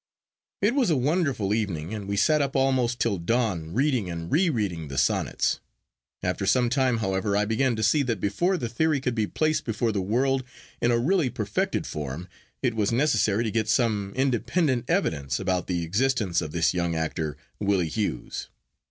'It 0.63 0.73
was 0.73 0.89
a 0.89 0.97
wonderful 0.97 1.53
evening, 1.53 1.93
and 1.93 2.07
we 2.07 2.17
sat 2.17 2.41
up 2.41 2.55
almost 2.55 2.99
till 2.99 3.19
dawn 3.19 3.71
reading 3.71 4.09
and 4.09 4.31
re 4.31 4.49
reading 4.49 4.87
the 4.87 4.97
Sonnets. 4.97 5.59
After 6.23 6.47
some 6.47 6.71
time, 6.71 6.97
however, 6.97 7.37
I 7.37 7.45
began 7.45 7.75
to 7.75 7.83
see 7.83 8.01
that 8.01 8.19
before 8.19 8.57
the 8.57 8.67
theory 8.67 8.99
could 8.99 9.13
be 9.13 9.27
placed 9.27 9.63
before 9.63 9.91
the 9.91 10.01
world 10.01 10.43
in 10.81 10.89
a 10.89 10.97
really 10.97 11.29
perfected 11.29 11.85
form, 11.85 12.27
it 12.63 12.73
was 12.75 12.91
necessary 12.91 13.43
to 13.43 13.51
get 13.51 13.69
some 13.69 14.11
independent 14.15 14.85
evidence 14.89 15.39
about 15.39 15.67
the 15.67 15.83
existence 15.83 16.41
of 16.41 16.51
this 16.51 16.73
young 16.73 16.95
actor, 16.95 17.37
Willie 17.59 17.87
Hughes. 17.87 18.49